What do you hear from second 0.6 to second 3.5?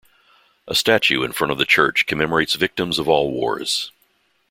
A statue in front of the church commemorates victims of all